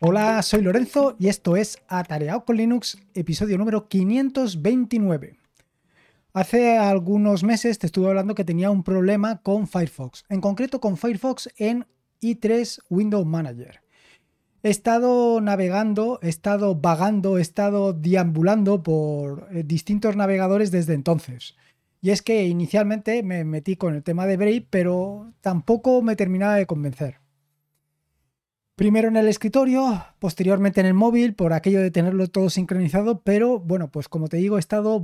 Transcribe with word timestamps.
Hola, 0.00 0.40
soy 0.42 0.62
Lorenzo 0.62 1.16
y 1.18 1.26
esto 1.26 1.56
es 1.56 1.82
Atareado 1.88 2.44
con 2.44 2.56
Linux, 2.56 2.98
episodio 3.14 3.58
número 3.58 3.88
529. 3.88 5.36
Hace 6.32 6.78
algunos 6.78 7.42
meses 7.42 7.80
te 7.80 7.86
estuve 7.86 8.06
hablando 8.06 8.36
que 8.36 8.44
tenía 8.44 8.70
un 8.70 8.84
problema 8.84 9.42
con 9.42 9.66
Firefox, 9.66 10.24
en 10.28 10.40
concreto 10.40 10.80
con 10.80 10.96
Firefox 10.96 11.48
en 11.56 11.84
i3 12.22 12.78
Window 12.88 13.24
Manager. 13.24 13.80
He 14.62 14.70
estado 14.70 15.40
navegando, 15.40 16.20
he 16.22 16.28
estado 16.28 16.76
vagando, 16.76 17.36
he 17.36 17.40
estado 17.40 17.92
deambulando 17.92 18.84
por 18.84 19.48
eh, 19.50 19.64
distintos 19.66 20.14
navegadores 20.14 20.70
desde 20.70 20.94
entonces. 20.94 21.56
Y 22.00 22.10
es 22.10 22.22
que 22.22 22.46
inicialmente 22.46 23.24
me 23.24 23.42
metí 23.42 23.74
con 23.74 23.96
el 23.96 24.04
tema 24.04 24.26
de 24.26 24.36
Brave, 24.36 24.64
pero 24.70 25.32
tampoco 25.40 26.02
me 26.02 26.14
terminaba 26.14 26.54
de 26.54 26.66
convencer. 26.66 27.18
Primero 28.78 29.08
en 29.08 29.16
el 29.16 29.26
escritorio, 29.26 30.06
posteriormente 30.20 30.78
en 30.78 30.86
el 30.86 30.94
móvil, 30.94 31.34
por 31.34 31.52
aquello 31.52 31.80
de 31.80 31.90
tenerlo 31.90 32.28
todo 32.28 32.48
sincronizado, 32.48 33.22
pero 33.24 33.58
bueno, 33.58 33.90
pues 33.90 34.08
como 34.08 34.28
te 34.28 34.36
digo, 34.36 34.56
he 34.56 34.60
estado 34.60 35.00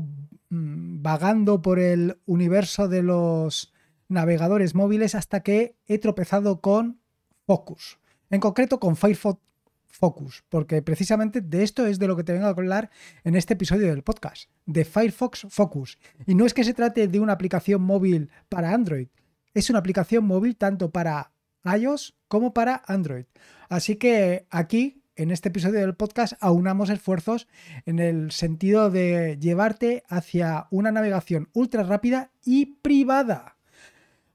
mm, 0.51 1.03
vagando 1.03 1.61
por 1.61 1.81
el 1.81 2.17
universo 2.25 2.87
de 2.87 3.03
los 3.03 3.73
navegadores 4.07 4.77
móviles 4.77 5.17
hasta 5.17 5.43
que 5.43 5.75
he 5.89 5.99
tropezado 5.99 6.61
con 6.61 7.01
Focus. 7.49 7.99
En 8.31 8.39
concreto 8.39 8.79
con 8.79 8.95
Firefox 8.95 9.41
Focus, 9.89 10.45
porque 10.49 10.81
precisamente 10.81 11.41
de 11.41 11.65
esto 11.65 11.85
es 11.85 11.99
de 11.99 12.07
lo 12.07 12.15
que 12.15 12.23
te 12.23 12.33
vengo 12.33 12.47
a 12.47 12.51
hablar 12.51 12.91
en 13.25 13.35
este 13.35 13.55
episodio 13.55 13.89
del 13.89 14.05
podcast, 14.05 14.51
de 14.67 14.85
Firefox 14.85 15.49
Focus. 15.51 15.99
Y 16.29 16.37
no 16.37 16.47
es 16.47 16.55
que 16.55 16.63
se 16.63 16.75
trate 16.75 17.09
de 17.09 17.19
una 17.19 17.33
aplicación 17.33 17.83
móvil 17.83 18.31
para 18.49 18.73
Android, 18.73 19.09
es 19.53 19.69
una 19.69 19.81
aplicación 19.81 20.25
móvil 20.25 20.57
tanto 20.57 20.91
para 20.91 21.34
iOS 21.65 22.15
como 22.29 22.55
para 22.55 22.83
Android. 22.87 23.25
Así 23.69 23.97
que 23.97 24.47
aquí, 24.51 25.03
en 25.17 25.31
este 25.31 25.49
episodio 25.49 25.81
del 25.81 25.95
podcast, 25.95 26.35
aunamos 26.41 26.91
esfuerzos 26.91 27.49
en 27.87 27.99
el 27.99 28.31
sentido 28.31 28.91
de 28.91 29.39
llevarte 29.41 30.03
hacia 30.09 30.67
una 30.71 30.93
navegación 30.93 31.49
ultra 31.53 31.83
rápida 31.83 32.31
y 32.45 32.67
privada. 32.67 33.57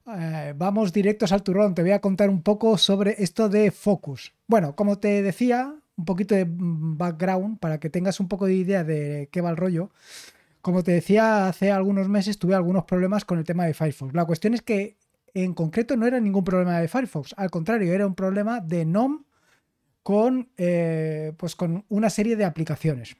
Eh, 0.06 0.54
vamos 0.56 0.92
directos 0.92 1.32
al 1.32 1.42
turrón, 1.42 1.74
te 1.74 1.82
voy 1.82 1.92
a 1.92 2.00
contar 2.00 2.30
un 2.30 2.42
poco 2.42 2.76
sobre 2.78 3.22
esto 3.22 3.48
de 3.48 3.70
Focus. 3.70 4.32
Bueno, 4.46 4.74
como 4.74 4.98
te 4.98 5.22
decía, 5.22 5.74
un 5.96 6.04
poquito 6.04 6.34
de 6.34 6.46
background 6.48 7.58
para 7.58 7.78
que 7.78 7.90
tengas 7.90 8.18
un 8.20 8.28
poco 8.28 8.46
de 8.46 8.54
idea 8.54 8.82
de 8.82 9.28
qué 9.30 9.40
va 9.40 9.50
el 9.50 9.56
rollo. 9.56 9.90
Como 10.62 10.82
te 10.82 10.92
decía, 10.92 11.46
hace 11.46 11.70
algunos 11.70 12.08
meses 12.08 12.38
tuve 12.38 12.54
algunos 12.54 12.84
problemas 12.84 13.24
con 13.24 13.38
el 13.38 13.44
tema 13.44 13.66
de 13.66 13.74
Firefox. 13.74 14.14
La 14.14 14.24
cuestión 14.24 14.54
es 14.54 14.62
que 14.62 14.96
en 15.34 15.54
concreto 15.54 15.96
no 15.96 16.06
era 16.06 16.20
ningún 16.20 16.44
problema 16.44 16.78
de 16.78 16.88
Firefox, 16.88 17.34
al 17.36 17.50
contrario, 17.50 17.92
era 17.92 18.06
un 18.06 18.14
problema 18.14 18.60
de 18.60 18.84
NOM 18.84 19.24
con, 20.02 20.50
eh, 20.56 21.32
pues 21.36 21.56
con 21.56 21.84
una 21.88 22.10
serie 22.10 22.36
de 22.36 22.44
aplicaciones. 22.44 23.16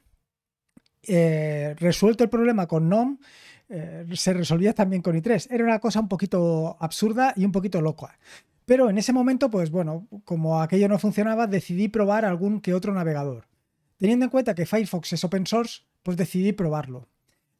Eh, 1.02 1.74
resuelto 1.78 2.24
el 2.24 2.30
problema 2.30 2.66
con 2.66 2.88
NOM, 2.88 3.18
eh, 3.68 4.06
se 4.14 4.32
resolvía 4.32 4.74
también 4.74 5.02
con 5.02 5.16
i3. 5.16 5.46
Era 5.50 5.64
una 5.64 5.78
cosa 5.78 6.00
un 6.00 6.08
poquito 6.08 6.76
absurda 6.80 7.32
y 7.36 7.44
un 7.44 7.52
poquito 7.52 7.80
loca. 7.80 8.18
Pero 8.66 8.90
en 8.90 8.98
ese 8.98 9.12
momento, 9.12 9.50
pues 9.50 9.70
bueno, 9.70 10.06
como 10.24 10.60
aquello 10.60 10.88
no 10.88 10.98
funcionaba, 10.98 11.46
decidí 11.46 11.88
probar 11.88 12.24
algún 12.24 12.60
que 12.60 12.74
otro 12.74 12.92
navegador. 12.92 13.46
Teniendo 13.96 14.24
en 14.24 14.30
cuenta 14.30 14.54
que 14.54 14.66
Firefox 14.66 15.12
es 15.12 15.24
open 15.24 15.46
source, 15.46 15.82
pues 16.02 16.16
decidí 16.16 16.52
probarlo. 16.52 17.08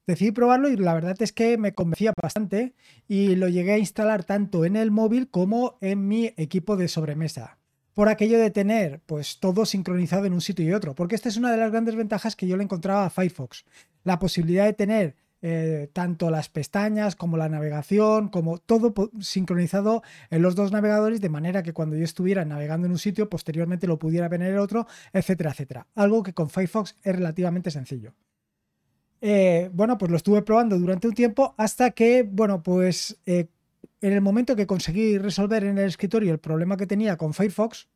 Decidí 0.06 0.32
probarlo 0.32 0.68
y 0.68 0.76
la 0.76 0.94
verdad 0.94 1.16
es 1.20 1.32
que 1.32 1.56
me 1.58 1.72
convencía 1.72 2.12
bastante 2.20 2.74
y 3.06 3.36
lo 3.36 3.48
llegué 3.48 3.72
a 3.72 3.78
instalar 3.78 4.24
tanto 4.24 4.64
en 4.64 4.76
el 4.76 4.90
móvil 4.90 5.28
como 5.30 5.78
en 5.80 6.08
mi 6.08 6.34
equipo 6.36 6.76
de 6.76 6.88
sobremesa. 6.88 7.58
Por 7.94 8.08
aquello 8.08 8.38
de 8.38 8.50
tener 8.50 9.00
pues 9.06 9.40
todo 9.40 9.66
sincronizado 9.66 10.24
en 10.24 10.32
un 10.32 10.40
sitio 10.40 10.64
y 10.64 10.72
otro, 10.72 10.94
porque 10.94 11.14
esta 11.14 11.28
es 11.28 11.36
una 11.36 11.50
de 11.50 11.58
las 11.58 11.70
grandes 11.70 11.96
ventajas 11.96 12.34
que 12.34 12.46
yo 12.46 12.56
le 12.56 12.64
encontraba 12.64 13.04
a 13.04 13.10
Firefox, 13.10 13.64
la 14.04 14.18
posibilidad 14.18 14.64
de 14.64 14.72
tener 14.72 15.16
eh, 15.42 15.88
tanto 15.94 16.30
las 16.30 16.50
pestañas 16.50 17.16
como 17.16 17.36
la 17.36 17.48
navegación, 17.48 18.28
como 18.28 18.58
todo 18.58 18.92
sincronizado 19.20 20.02
en 20.30 20.42
los 20.42 20.54
dos 20.54 20.70
navegadores, 20.70 21.20
de 21.20 21.30
manera 21.30 21.62
que 21.62 21.72
cuando 21.72 21.96
yo 21.96 22.04
estuviera 22.04 22.44
navegando 22.44 22.86
en 22.86 22.92
un 22.92 22.98
sitio, 22.98 23.30
posteriormente 23.30 23.86
lo 23.86 23.98
pudiera 23.98 24.28
ver 24.28 24.42
en 24.42 24.48
el 24.48 24.58
otro, 24.58 24.86
etcétera, 25.12 25.50
etcétera. 25.50 25.86
Algo 25.94 26.22
que 26.22 26.34
con 26.34 26.50
Firefox 26.50 26.96
es 27.02 27.16
relativamente 27.16 27.70
sencillo. 27.70 28.14
Eh, 29.20 29.70
bueno, 29.72 29.98
pues 29.98 30.10
lo 30.10 30.16
estuve 30.16 30.42
probando 30.42 30.78
durante 30.78 31.08
un 31.08 31.14
tiempo 31.14 31.54
hasta 31.58 31.90
que, 31.90 32.22
bueno, 32.22 32.62
pues 32.62 33.20
eh, 33.26 33.48
en 34.00 34.12
el 34.12 34.20
momento 34.20 34.56
que 34.56 34.66
conseguí 34.66 35.18
resolver 35.18 35.64
en 35.64 35.78
el 35.78 35.86
escritorio 35.86 36.32
el 36.32 36.38
problema 36.38 36.76
que 36.76 36.86
tenía 36.86 37.16
con 37.16 37.34
Firefox, 37.34 37.88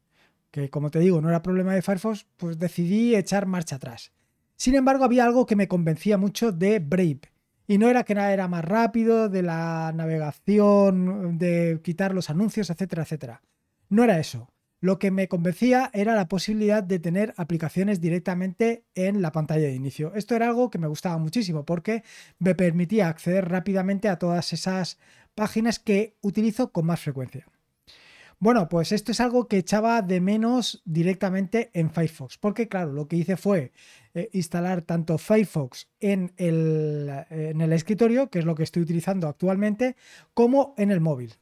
que 0.50 0.70
como 0.70 0.90
te 0.90 0.98
digo 1.00 1.20
no 1.20 1.28
era 1.30 1.42
problema 1.42 1.74
de 1.74 1.82
Firefox, 1.82 2.26
pues 2.36 2.58
decidí 2.58 3.14
echar 3.14 3.46
marcha 3.46 3.76
atrás. 3.76 4.12
Sin 4.56 4.74
embargo, 4.74 5.04
había 5.04 5.24
algo 5.24 5.46
que 5.46 5.56
me 5.56 5.68
convencía 5.68 6.16
mucho 6.18 6.52
de 6.52 6.78
Brave. 6.78 7.20
Y 7.66 7.78
no 7.78 7.88
era 7.88 8.04
que 8.04 8.14
nada 8.14 8.32
era 8.32 8.46
más 8.46 8.64
rápido, 8.64 9.28
de 9.28 9.42
la 9.42 9.90
navegación, 9.94 11.38
de 11.38 11.80
quitar 11.82 12.14
los 12.14 12.28
anuncios, 12.28 12.68
etcétera, 12.70 13.02
etcétera. 13.02 13.42
No 13.88 14.04
era 14.04 14.18
eso. 14.20 14.53
Lo 14.84 14.98
que 14.98 15.10
me 15.10 15.28
convencía 15.28 15.88
era 15.94 16.14
la 16.14 16.28
posibilidad 16.28 16.82
de 16.82 16.98
tener 16.98 17.32
aplicaciones 17.38 18.02
directamente 18.02 18.84
en 18.94 19.22
la 19.22 19.32
pantalla 19.32 19.64
de 19.64 19.74
inicio. 19.74 20.12
Esto 20.14 20.36
era 20.36 20.46
algo 20.46 20.68
que 20.68 20.76
me 20.76 20.88
gustaba 20.88 21.16
muchísimo 21.16 21.64
porque 21.64 22.02
me 22.38 22.54
permitía 22.54 23.08
acceder 23.08 23.48
rápidamente 23.48 24.10
a 24.10 24.18
todas 24.18 24.52
esas 24.52 24.98
páginas 25.34 25.78
que 25.78 26.18
utilizo 26.20 26.70
con 26.70 26.84
más 26.84 27.00
frecuencia. 27.00 27.46
Bueno, 28.38 28.68
pues 28.68 28.92
esto 28.92 29.12
es 29.12 29.20
algo 29.20 29.48
que 29.48 29.56
echaba 29.56 30.02
de 30.02 30.20
menos 30.20 30.82
directamente 30.84 31.70
en 31.72 31.90
Firefox, 31.90 32.36
porque 32.36 32.68
claro, 32.68 32.92
lo 32.92 33.08
que 33.08 33.16
hice 33.16 33.38
fue 33.38 33.72
eh, 34.12 34.28
instalar 34.34 34.82
tanto 34.82 35.16
Firefox 35.16 35.88
en 35.98 36.34
el, 36.36 37.10
en 37.30 37.62
el 37.62 37.72
escritorio, 37.72 38.28
que 38.28 38.40
es 38.40 38.44
lo 38.44 38.54
que 38.54 38.64
estoy 38.64 38.82
utilizando 38.82 39.28
actualmente, 39.28 39.96
como 40.34 40.74
en 40.76 40.90
el 40.90 41.00
móvil. 41.00 41.32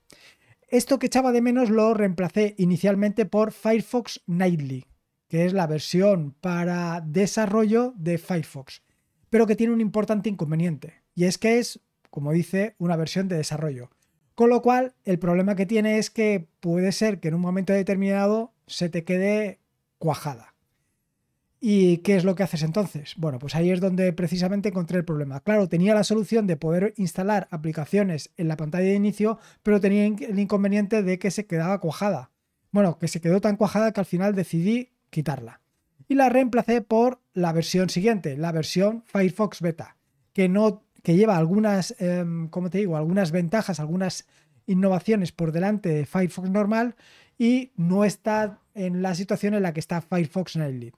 Esto 0.72 0.98
que 0.98 1.04
echaba 1.04 1.32
de 1.32 1.42
menos 1.42 1.68
lo 1.68 1.92
reemplacé 1.92 2.54
inicialmente 2.56 3.26
por 3.26 3.52
Firefox 3.52 4.22
Nightly, 4.26 4.86
que 5.28 5.44
es 5.44 5.52
la 5.52 5.66
versión 5.66 6.34
para 6.40 7.02
desarrollo 7.02 7.92
de 7.98 8.16
Firefox, 8.16 8.80
pero 9.28 9.46
que 9.46 9.54
tiene 9.54 9.74
un 9.74 9.82
importante 9.82 10.30
inconveniente, 10.30 11.02
y 11.14 11.24
es 11.24 11.36
que 11.36 11.58
es, 11.58 11.80
como 12.08 12.32
dice, 12.32 12.74
una 12.78 12.96
versión 12.96 13.28
de 13.28 13.36
desarrollo. 13.36 13.90
Con 14.34 14.48
lo 14.48 14.62
cual, 14.62 14.94
el 15.04 15.18
problema 15.18 15.56
que 15.56 15.66
tiene 15.66 15.98
es 15.98 16.08
que 16.08 16.48
puede 16.60 16.92
ser 16.92 17.20
que 17.20 17.28
en 17.28 17.34
un 17.34 17.42
momento 17.42 17.74
determinado 17.74 18.54
se 18.66 18.88
te 18.88 19.04
quede 19.04 19.60
cuajada. 19.98 20.51
¿Y 21.64 21.98
qué 21.98 22.16
es 22.16 22.24
lo 22.24 22.34
que 22.34 22.42
haces 22.42 22.64
entonces? 22.64 23.14
Bueno, 23.16 23.38
pues 23.38 23.54
ahí 23.54 23.70
es 23.70 23.80
donde 23.80 24.12
precisamente 24.12 24.70
encontré 24.70 24.98
el 24.98 25.04
problema. 25.04 25.38
Claro, 25.38 25.68
tenía 25.68 25.94
la 25.94 26.02
solución 26.02 26.48
de 26.48 26.56
poder 26.56 26.92
instalar 26.96 27.46
aplicaciones 27.52 28.32
en 28.36 28.48
la 28.48 28.56
pantalla 28.56 28.86
de 28.86 28.96
inicio, 28.96 29.38
pero 29.62 29.80
tenía 29.80 30.04
el 30.04 30.40
inconveniente 30.40 31.04
de 31.04 31.20
que 31.20 31.30
se 31.30 31.46
quedaba 31.46 31.78
cuajada. 31.78 32.32
Bueno, 32.72 32.98
que 32.98 33.06
se 33.06 33.20
quedó 33.20 33.40
tan 33.40 33.56
cuajada 33.56 33.92
que 33.92 34.00
al 34.00 34.06
final 34.06 34.34
decidí 34.34 34.90
quitarla. 35.10 35.60
Y 36.08 36.16
la 36.16 36.30
reemplacé 36.30 36.80
por 36.80 37.20
la 37.32 37.52
versión 37.52 37.90
siguiente, 37.90 38.36
la 38.36 38.50
versión 38.50 39.04
Firefox 39.06 39.60
Beta, 39.60 39.96
que, 40.32 40.48
no, 40.48 40.82
que 41.04 41.14
lleva 41.14 41.36
algunas, 41.36 41.94
em, 42.00 42.48
como 42.48 42.70
te 42.70 42.78
digo, 42.78 42.96
algunas 42.96 43.30
ventajas, 43.30 43.78
algunas 43.78 44.26
innovaciones 44.66 45.30
por 45.30 45.52
delante 45.52 45.90
de 45.90 46.06
Firefox 46.06 46.50
normal 46.50 46.96
y 47.38 47.70
no 47.76 48.04
está 48.04 48.58
en 48.74 49.00
la 49.00 49.14
situación 49.14 49.54
en 49.54 49.62
la 49.62 49.72
que 49.72 49.78
está 49.78 50.00
Firefox 50.00 50.56
Nightly 50.56 50.92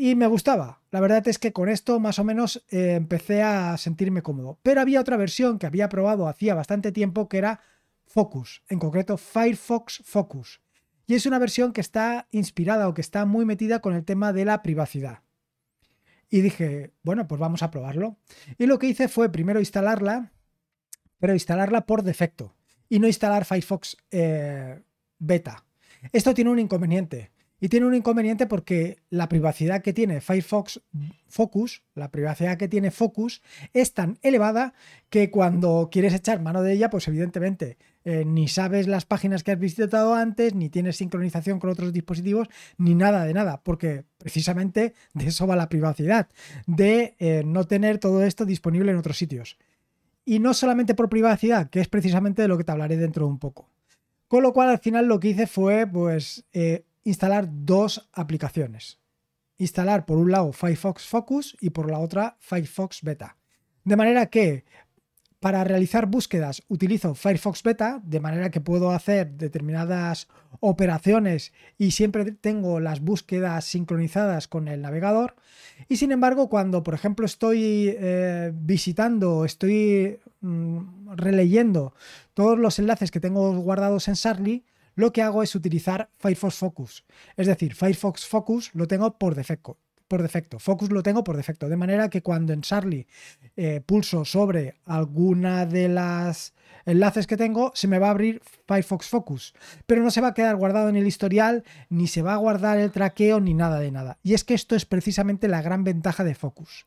y 0.00 0.14
me 0.14 0.28
gustaba. 0.28 0.80
La 0.92 1.00
verdad 1.00 1.26
es 1.26 1.40
que 1.40 1.52
con 1.52 1.68
esto 1.68 1.98
más 1.98 2.20
o 2.20 2.24
menos 2.24 2.64
eh, 2.70 2.94
empecé 2.94 3.42
a 3.42 3.76
sentirme 3.76 4.22
cómodo. 4.22 4.60
Pero 4.62 4.80
había 4.80 5.00
otra 5.00 5.16
versión 5.16 5.58
que 5.58 5.66
había 5.66 5.88
probado 5.88 6.28
hacía 6.28 6.54
bastante 6.54 6.92
tiempo 6.92 7.28
que 7.28 7.38
era 7.38 7.60
Focus, 8.06 8.62
en 8.68 8.78
concreto 8.78 9.16
Firefox 9.16 10.02
Focus. 10.04 10.60
Y 11.08 11.14
es 11.14 11.26
una 11.26 11.40
versión 11.40 11.72
que 11.72 11.80
está 11.80 12.28
inspirada 12.30 12.88
o 12.88 12.94
que 12.94 13.00
está 13.00 13.26
muy 13.26 13.44
metida 13.44 13.80
con 13.80 13.92
el 13.92 14.04
tema 14.04 14.32
de 14.32 14.44
la 14.44 14.62
privacidad. 14.62 15.24
Y 16.30 16.42
dije, 16.42 16.92
bueno, 17.02 17.26
pues 17.26 17.40
vamos 17.40 17.64
a 17.64 17.72
probarlo. 17.72 18.18
Y 18.56 18.66
lo 18.66 18.78
que 18.78 18.86
hice 18.86 19.08
fue 19.08 19.32
primero 19.32 19.58
instalarla, 19.58 20.30
pero 21.18 21.32
instalarla 21.32 21.86
por 21.86 22.04
defecto 22.04 22.54
y 22.88 23.00
no 23.00 23.08
instalar 23.08 23.44
Firefox 23.44 23.96
eh, 24.12 24.80
beta. 25.18 25.64
Esto 26.12 26.34
tiene 26.34 26.50
un 26.50 26.60
inconveniente 26.60 27.32
y 27.60 27.68
tiene 27.68 27.86
un 27.86 27.94
inconveniente 27.94 28.46
porque 28.46 28.98
la 29.10 29.28
privacidad 29.28 29.82
que 29.82 29.92
tiene 29.92 30.20
Firefox 30.20 30.80
Focus, 31.26 31.82
la 31.94 32.10
privacidad 32.10 32.56
que 32.56 32.68
tiene 32.68 32.90
Focus, 32.90 33.42
es 33.72 33.94
tan 33.94 34.18
elevada 34.22 34.74
que 35.10 35.30
cuando 35.30 35.88
quieres 35.90 36.14
echar 36.14 36.40
mano 36.40 36.62
de 36.62 36.72
ella, 36.72 36.88
pues 36.88 37.08
evidentemente 37.08 37.76
eh, 38.04 38.24
ni 38.24 38.48
sabes 38.48 38.86
las 38.86 39.04
páginas 39.04 39.42
que 39.42 39.52
has 39.52 39.58
visitado 39.58 40.14
antes, 40.14 40.54
ni 40.54 40.68
tienes 40.68 40.96
sincronización 40.96 41.58
con 41.58 41.70
otros 41.70 41.92
dispositivos, 41.92 42.48
ni 42.78 42.94
nada 42.94 43.24
de 43.24 43.34
nada, 43.34 43.60
porque 43.62 44.04
precisamente 44.18 44.94
de 45.14 45.26
eso 45.26 45.46
va 45.46 45.56
la 45.56 45.68
privacidad, 45.68 46.28
de 46.66 47.16
eh, 47.18 47.42
no 47.44 47.64
tener 47.64 47.98
todo 47.98 48.22
esto 48.22 48.46
disponible 48.46 48.92
en 48.92 48.98
otros 48.98 49.18
sitios. 49.18 49.58
Y 50.24 50.38
no 50.38 50.54
solamente 50.54 50.94
por 50.94 51.08
privacidad, 51.08 51.70
que 51.70 51.80
es 51.80 51.88
precisamente 51.88 52.42
de 52.42 52.48
lo 52.48 52.56
que 52.56 52.64
te 52.64 52.72
hablaré 52.72 52.96
dentro 52.96 53.26
de 53.26 53.32
un 53.32 53.38
poco. 53.38 53.68
Con 54.28 54.42
lo 54.42 54.52
cual 54.52 54.68
al 54.68 54.78
final 54.78 55.06
lo 55.06 55.18
que 55.20 55.28
hice 55.28 55.46
fue 55.46 55.86
pues 55.86 56.44
eh, 56.52 56.84
instalar 57.04 57.48
dos 57.50 58.08
aplicaciones. 58.12 59.00
Instalar 59.56 60.06
por 60.06 60.18
un 60.18 60.30
lado 60.30 60.52
Firefox 60.52 61.06
Focus 61.06 61.56
y 61.60 61.70
por 61.70 61.90
la 61.90 61.98
otra 61.98 62.36
Firefox 62.40 63.02
Beta. 63.02 63.36
De 63.84 63.96
manera 63.96 64.26
que 64.26 64.64
para 65.40 65.62
realizar 65.62 66.06
búsquedas 66.06 66.62
utilizo 66.68 67.14
Firefox 67.14 67.62
Beta, 67.62 68.00
de 68.04 68.20
manera 68.20 68.50
que 68.50 68.60
puedo 68.60 68.90
hacer 68.90 69.32
determinadas 69.32 70.28
operaciones 70.60 71.52
y 71.76 71.92
siempre 71.92 72.32
tengo 72.32 72.80
las 72.80 73.00
búsquedas 73.00 73.64
sincronizadas 73.64 74.48
con 74.48 74.66
el 74.66 74.82
navegador. 74.82 75.36
Y 75.88 75.96
sin 75.96 76.10
embargo, 76.10 76.48
cuando 76.48 76.82
por 76.82 76.94
ejemplo 76.94 77.24
estoy 77.24 77.94
eh, 77.96 78.52
visitando, 78.52 79.44
estoy 79.44 80.18
mm, 80.40 81.14
releyendo 81.14 81.94
todos 82.34 82.58
los 82.58 82.78
enlaces 82.80 83.10
que 83.10 83.20
tengo 83.20 83.56
guardados 83.58 84.08
en 84.08 84.16
Sarly, 84.16 84.64
lo 84.98 85.12
que 85.12 85.22
hago 85.22 85.44
es 85.44 85.54
utilizar 85.54 86.10
Firefox 86.18 86.56
Focus. 86.56 87.04
Es 87.36 87.46
decir, 87.46 87.74
Firefox 87.74 88.26
Focus 88.26 88.74
lo 88.74 88.88
tengo 88.88 89.16
por 89.16 89.36
defecto 89.36 89.78
por 90.08 90.22
defecto. 90.22 90.58
Focus 90.58 90.90
lo 90.90 91.02
tengo 91.02 91.22
por 91.22 91.36
defecto. 91.36 91.68
De 91.68 91.76
manera 91.76 92.08
que 92.08 92.22
cuando 92.22 92.54
en 92.54 92.62
Charlie 92.62 93.06
eh, 93.56 93.82
pulso 93.84 94.24
sobre 94.24 94.76
alguna 94.86 95.66
de 95.66 95.88
las 95.88 96.54
enlaces 96.86 97.26
que 97.26 97.36
tengo, 97.36 97.72
se 97.74 97.88
me 97.88 97.98
va 97.98 98.08
a 98.08 98.12
abrir 98.12 98.40
Firefox 98.66 99.06
Focus. 99.08 99.54
Pero 99.86 100.02
no 100.02 100.10
se 100.10 100.22
va 100.22 100.28
a 100.28 100.34
quedar 100.34 100.56
guardado 100.56 100.88
en 100.88 100.96
el 100.96 101.06
historial, 101.06 101.62
ni 101.90 102.06
se 102.06 102.22
va 102.22 102.32
a 102.32 102.38
guardar 102.38 102.78
el 102.78 102.90
traqueo, 102.90 103.38
ni 103.38 103.52
nada 103.52 103.78
de 103.78 103.90
nada. 103.90 104.18
Y 104.22 104.32
es 104.32 104.44
que 104.44 104.54
esto 104.54 104.74
es 104.74 104.86
precisamente 104.86 105.46
la 105.46 105.60
gran 105.60 105.84
ventaja 105.84 106.24
de 106.24 106.34
Focus. 106.34 106.86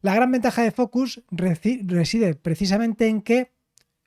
La 0.00 0.14
gran 0.14 0.32
ventaja 0.32 0.62
de 0.62 0.70
Focus 0.70 1.22
reside 1.30 2.34
precisamente 2.34 3.06
en 3.06 3.20
que 3.20 3.52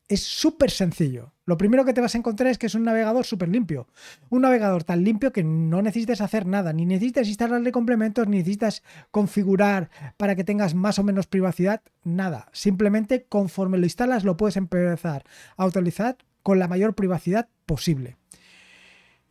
es 0.07 0.23
súper 0.23 0.71
sencillo. 0.71 1.32
Lo 1.45 1.57
primero 1.57 1.83
que 1.83 1.93
te 1.93 1.99
vas 1.99 2.15
a 2.15 2.17
encontrar 2.17 2.49
es 2.49 2.57
que 2.57 2.67
es 2.67 2.75
un 2.75 2.83
navegador 2.83 3.25
súper 3.25 3.49
limpio. 3.49 3.87
Un 4.29 4.43
navegador 4.43 4.83
tan 4.83 5.03
limpio 5.03 5.33
que 5.33 5.43
no 5.43 5.81
necesitas 5.81 6.21
hacer 6.21 6.45
nada, 6.45 6.71
ni 6.71 6.85
necesitas 6.85 7.27
instalarle 7.27 7.71
complementos, 7.71 8.27
ni 8.27 8.37
necesitas 8.37 8.81
configurar 9.11 9.89
para 10.15 10.35
que 10.35 10.45
tengas 10.45 10.73
más 10.73 10.99
o 10.99 11.03
menos 11.03 11.27
privacidad, 11.27 11.81
nada. 12.03 12.47
Simplemente 12.53 13.25
conforme 13.27 13.77
lo 13.77 13.85
instalas 13.85 14.23
lo 14.23 14.37
puedes 14.37 14.55
empezar 14.55 15.25
a 15.57 15.65
utilizar 15.65 16.17
con 16.43 16.59
la 16.59 16.67
mayor 16.67 16.95
privacidad 16.95 17.49
posible. 17.65 18.17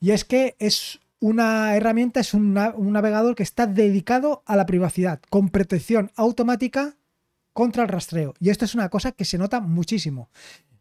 Y 0.01 0.11
es 0.11 0.25
que 0.25 0.57
es 0.59 1.01
una 1.21 1.77
herramienta, 1.77 2.21
es 2.21 2.35
un 2.35 2.53
navegador 2.53 3.37
que 3.37 3.45
está 3.45 3.67
dedicado 3.67 4.43
a 4.45 4.57
la 4.57 4.67
privacidad, 4.67 5.21
con 5.31 5.49
protección 5.49 6.11
automática 6.17 6.97
contra 7.53 7.85
el 7.85 7.89
rastreo. 7.89 8.35
Y 8.41 8.51
esto 8.51 8.65
es 8.65 8.75
una 8.75 8.89
cosa 8.89 9.13
que 9.13 9.25
se 9.25 9.39
nota 9.39 9.61
muchísimo. 9.61 10.29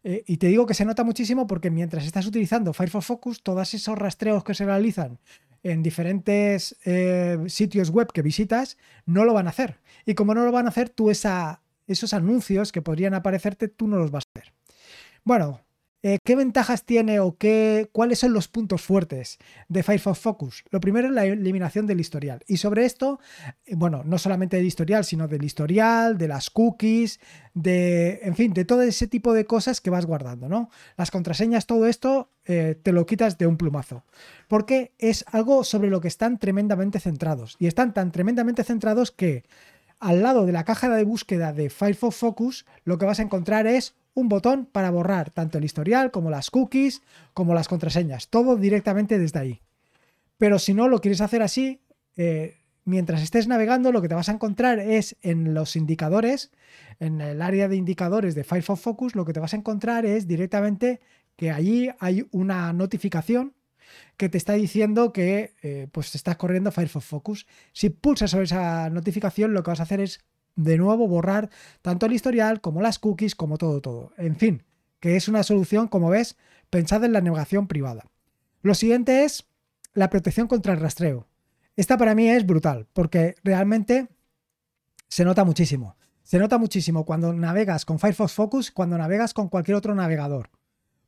Eh, 0.04 0.24
y 0.26 0.36
te 0.36 0.48
digo 0.48 0.66
que 0.66 0.74
se 0.74 0.84
nota 0.84 1.04
muchísimo 1.04 1.46
porque 1.46 1.70
mientras 1.70 2.04
estás 2.04 2.26
utilizando 2.26 2.72
Firefox 2.72 3.06
Focus, 3.06 3.42
todos 3.42 3.72
esos 3.74 3.96
rastreos 3.96 4.42
que 4.44 4.54
se 4.54 4.64
realizan 4.64 5.18
en 5.62 5.82
diferentes 5.82 6.76
eh, 6.84 7.38
sitios 7.46 7.90
web 7.90 8.12
que 8.12 8.22
visitas 8.22 8.78
no 9.06 9.24
lo 9.24 9.32
van 9.32 9.46
a 9.46 9.50
hacer. 9.50 9.78
Y 10.04 10.14
como 10.14 10.34
no 10.34 10.44
lo 10.44 10.52
van 10.52 10.66
a 10.66 10.70
hacer, 10.70 10.88
tú 10.88 11.10
esa, 11.10 11.62
esos 11.86 12.12
anuncios 12.14 12.72
que 12.72 12.82
podrían 12.82 13.14
aparecerte, 13.14 13.68
tú 13.68 13.86
no 13.86 13.98
los 13.98 14.10
vas 14.10 14.24
a 14.34 14.38
ver. 14.38 14.52
Bueno, 15.24 15.60
eh, 16.04 16.18
¿Qué 16.24 16.34
ventajas 16.34 16.84
tiene 16.84 17.20
o 17.20 17.36
qué, 17.36 17.88
cuáles 17.92 18.18
son 18.18 18.32
los 18.32 18.48
puntos 18.48 18.82
fuertes 18.82 19.38
de 19.68 19.84
Firefox 19.84 20.18
Focus? 20.18 20.64
Lo 20.70 20.80
primero 20.80 21.06
es 21.06 21.14
la 21.14 21.24
eliminación 21.26 21.86
del 21.86 22.00
historial. 22.00 22.42
Y 22.48 22.56
sobre 22.56 22.84
esto, 22.84 23.20
eh, 23.64 23.76
bueno, 23.76 24.02
no 24.04 24.18
solamente 24.18 24.56
del 24.56 24.66
historial, 24.66 25.04
sino 25.04 25.28
del 25.28 25.44
historial, 25.44 26.18
de 26.18 26.26
las 26.26 26.50
cookies, 26.50 27.20
de, 27.54 28.18
en 28.22 28.34
fin, 28.34 28.52
de 28.52 28.64
todo 28.64 28.82
ese 28.82 29.06
tipo 29.06 29.32
de 29.32 29.44
cosas 29.44 29.80
que 29.80 29.90
vas 29.90 30.04
guardando, 30.04 30.48
¿no? 30.48 30.70
Las 30.96 31.12
contraseñas, 31.12 31.66
todo 31.66 31.86
esto 31.86 32.32
eh, 32.46 32.76
te 32.82 32.90
lo 32.90 33.06
quitas 33.06 33.38
de 33.38 33.46
un 33.46 33.56
plumazo. 33.56 34.04
Porque 34.48 34.94
es 34.98 35.24
algo 35.30 35.62
sobre 35.62 35.88
lo 35.88 36.00
que 36.00 36.08
están 36.08 36.38
tremendamente 36.38 36.98
centrados. 36.98 37.54
Y 37.60 37.68
están 37.68 37.94
tan 37.94 38.10
tremendamente 38.10 38.64
centrados 38.64 39.12
que 39.12 39.44
al 40.00 40.20
lado 40.20 40.46
de 40.46 40.52
la 40.52 40.64
caja 40.64 40.88
de 40.88 41.04
búsqueda 41.04 41.52
de 41.52 41.70
Firefox 41.70 42.16
Focus, 42.16 42.66
lo 42.82 42.98
que 42.98 43.06
vas 43.06 43.20
a 43.20 43.22
encontrar 43.22 43.68
es 43.68 43.94
un 44.14 44.28
botón 44.28 44.66
para 44.66 44.90
borrar 44.90 45.30
tanto 45.30 45.58
el 45.58 45.64
historial 45.64 46.10
como 46.10 46.30
las 46.30 46.50
cookies, 46.50 47.02
como 47.34 47.54
las 47.54 47.68
contraseñas, 47.68 48.28
todo 48.28 48.56
directamente 48.56 49.18
desde 49.18 49.38
ahí. 49.38 49.60
Pero 50.38 50.58
si 50.58 50.74
no 50.74 50.88
lo 50.88 51.00
quieres 51.00 51.20
hacer 51.20 51.42
así, 51.42 51.80
eh, 52.16 52.56
mientras 52.84 53.22
estés 53.22 53.48
navegando, 53.48 53.92
lo 53.92 54.02
que 54.02 54.08
te 54.08 54.14
vas 54.14 54.28
a 54.28 54.32
encontrar 54.32 54.78
es 54.78 55.16
en 55.22 55.54
los 55.54 55.76
indicadores, 55.76 56.50
en 57.00 57.20
el 57.20 57.42
área 57.42 57.68
de 57.68 57.76
indicadores 57.76 58.34
de 58.34 58.44
Firefox 58.44 58.80
Focus, 58.80 59.14
lo 59.14 59.24
que 59.24 59.32
te 59.32 59.40
vas 59.40 59.54
a 59.54 59.58
encontrar 59.58 60.04
es 60.04 60.26
directamente 60.26 61.00
que 61.36 61.50
allí 61.50 61.90
hay 61.98 62.26
una 62.30 62.72
notificación 62.72 63.54
que 64.16 64.28
te 64.28 64.38
está 64.38 64.54
diciendo 64.54 65.12
que 65.12 65.54
eh, 65.62 65.88
pues 65.92 66.14
estás 66.14 66.36
corriendo 66.36 66.72
Firefox 66.72 67.04
Focus. 67.04 67.46
Si 67.72 67.90
pulsas 67.90 68.30
sobre 68.30 68.44
esa 68.44 68.90
notificación, 68.90 69.52
lo 69.52 69.62
que 69.62 69.70
vas 69.70 69.80
a 69.80 69.84
hacer 69.84 70.00
es 70.00 70.20
de 70.56 70.78
nuevo 70.78 71.08
borrar 71.08 71.50
tanto 71.80 72.06
el 72.06 72.12
historial 72.12 72.60
como 72.60 72.82
las 72.82 72.98
cookies, 72.98 73.34
como 73.34 73.58
todo, 73.58 73.80
todo. 73.80 74.12
En 74.16 74.36
fin, 74.36 74.62
que 75.00 75.16
es 75.16 75.28
una 75.28 75.42
solución, 75.42 75.88
como 75.88 76.10
ves, 76.10 76.36
pensada 76.70 77.06
en 77.06 77.12
la 77.12 77.20
navegación 77.20 77.66
privada. 77.66 78.10
Lo 78.62 78.74
siguiente 78.74 79.24
es 79.24 79.46
la 79.94 80.10
protección 80.10 80.46
contra 80.46 80.72
el 80.72 80.80
rastreo. 80.80 81.26
Esta 81.76 81.96
para 81.96 82.14
mí 82.14 82.28
es 82.28 82.46
brutal, 82.46 82.86
porque 82.92 83.34
realmente 83.42 84.08
se 85.08 85.24
nota 85.24 85.44
muchísimo. 85.44 85.96
Se 86.22 86.38
nota 86.38 86.58
muchísimo 86.58 87.04
cuando 87.04 87.32
navegas 87.32 87.84
con 87.84 87.98
Firefox 87.98 88.32
Focus, 88.32 88.70
cuando 88.70 88.96
navegas 88.96 89.34
con 89.34 89.48
cualquier 89.48 89.76
otro 89.76 89.94
navegador. 89.94 90.50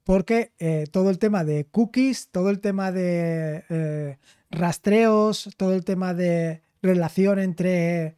Porque 0.03 0.53
eh, 0.59 0.85
todo 0.91 1.09
el 1.09 1.19
tema 1.19 1.45
de 1.45 1.67
cookies, 1.67 2.29
todo 2.31 2.51
el 2.51 2.61
tema 2.61 2.93
de 2.93 3.65
eh, 3.71 4.19
rastreos, 4.51 5.51
todo 5.57 5.75
el 5.75 5.85
tema 5.85 6.13
de 6.13 6.63
relación 6.83 7.39
entre 7.39 8.17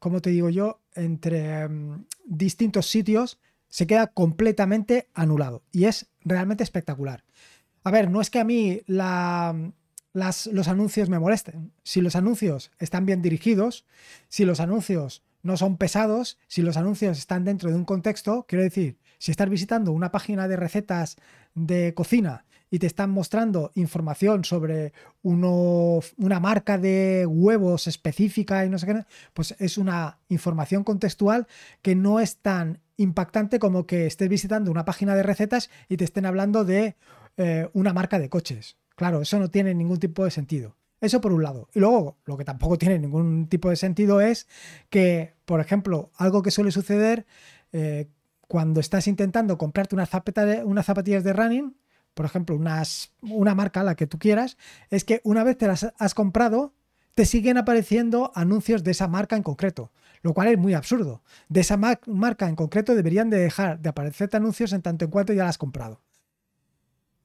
como 0.00 0.20
te 0.20 0.30
digo 0.30 0.50
yo, 0.50 0.80
entre 0.94 1.60
em, 1.60 2.04
distintos 2.24 2.86
sitios, 2.86 3.38
se 3.68 3.86
queda 3.86 4.08
completamente 4.08 5.08
anulado. 5.14 5.62
Y 5.70 5.84
es 5.84 6.08
realmente 6.24 6.64
espectacular. 6.64 7.22
A 7.84 7.90
ver, 7.92 8.10
no 8.10 8.20
es 8.20 8.30
que 8.30 8.40
a 8.40 8.44
mí 8.44 8.80
los 8.86 10.68
anuncios 10.68 11.08
me 11.08 11.18
molesten. 11.18 11.72
Si 11.84 12.00
los 12.00 12.16
anuncios 12.16 12.72
están 12.78 13.06
bien 13.06 13.22
dirigidos, 13.22 13.86
si 14.28 14.44
los 14.44 14.58
anuncios 14.58 15.22
no 15.42 15.56
son 15.56 15.76
pesados, 15.76 16.38
si 16.48 16.62
los 16.62 16.76
anuncios 16.76 17.16
están 17.18 17.44
dentro 17.44 17.70
de 17.70 17.76
un 17.76 17.84
contexto, 17.84 18.44
quiero 18.48 18.64
decir, 18.64 18.98
si 19.18 19.30
estás 19.30 19.48
visitando 19.48 19.92
una 19.92 20.10
página 20.10 20.48
de 20.48 20.56
recetas 20.56 21.16
de 21.54 21.94
cocina 21.94 22.44
y 22.70 22.78
te 22.78 22.86
están 22.86 23.10
mostrando 23.10 23.72
información 23.74 24.44
sobre 24.44 24.92
una 25.22 26.40
marca 26.40 26.78
de 26.78 27.26
huevos 27.26 27.86
específica 27.86 28.64
y 28.64 28.70
no 28.70 28.78
sé 28.78 28.86
qué, 28.86 29.04
pues 29.34 29.56
es 29.58 29.76
una 29.76 30.18
información 30.28 30.84
contextual 30.84 31.48
que 31.82 31.96
no 31.96 32.20
es 32.20 32.36
tan 32.38 32.80
impactante 32.96 33.58
como 33.58 33.86
que 33.86 34.06
estés 34.06 34.28
visitando 34.28 34.70
una 34.70 34.84
página 34.84 35.14
de 35.14 35.22
recetas 35.22 35.70
y 35.88 35.96
te 35.96 36.04
estén 36.04 36.26
hablando 36.26 36.64
de 36.64 36.96
eh, 37.36 37.68
una 37.72 37.92
marca 37.92 38.18
de 38.18 38.28
coches. 38.28 38.76
Claro, 38.94 39.22
eso 39.22 39.38
no 39.38 39.50
tiene 39.50 39.74
ningún 39.74 39.98
tipo 39.98 40.24
de 40.24 40.30
sentido. 40.30 40.76
Eso 41.00 41.20
por 41.20 41.32
un 41.32 41.42
lado. 41.42 41.68
Y 41.74 41.80
luego, 41.80 42.18
lo 42.26 42.36
que 42.36 42.44
tampoco 42.44 42.76
tiene 42.78 42.98
ningún 42.98 43.48
tipo 43.48 43.70
de 43.70 43.76
sentido 43.76 44.20
es 44.20 44.46
que, 44.90 45.34
por 45.46 45.60
ejemplo, 45.60 46.10
algo 46.16 46.42
que 46.42 46.50
suele 46.50 46.70
suceder 46.70 47.26
eh, 47.72 48.10
cuando 48.46 48.80
estás 48.80 49.06
intentando 49.06 49.56
comprarte 49.56 49.94
unas, 49.94 50.10
unas 50.64 50.84
zapatillas 50.84 51.24
de 51.24 51.32
running, 51.32 51.76
por 52.20 52.26
ejemplo, 52.26 52.54
unas, 52.54 53.14
una 53.22 53.54
marca, 53.54 53.82
la 53.82 53.94
que 53.94 54.06
tú 54.06 54.18
quieras, 54.18 54.58
es 54.90 55.04
que 55.04 55.22
una 55.24 55.42
vez 55.42 55.56
te 55.56 55.66
las 55.66 55.90
has 55.96 56.12
comprado, 56.12 56.74
te 57.14 57.24
siguen 57.24 57.56
apareciendo 57.56 58.30
anuncios 58.34 58.84
de 58.84 58.90
esa 58.90 59.08
marca 59.08 59.36
en 59.36 59.42
concreto, 59.42 59.90
lo 60.20 60.34
cual 60.34 60.48
es 60.48 60.58
muy 60.58 60.74
absurdo. 60.74 61.22
De 61.48 61.60
esa 61.62 61.78
marca 61.78 62.46
en 62.46 62.56
concreto 62.56 62.94
deberían 62.94 63.30
de 63.30 63.38
dejar 63.38 63.80
de 63.80 63.88
aparecerte 63.88 64.36
anuncios 64.36 64.74
en 64.74 64.82
tanto 64.82 65.06
en 65.06 65.10
cuanto 65.10 65.32
ya 65.32 65.44
la 65.44 65.48
has 65.48 65.56
comprado. 65.56 66.02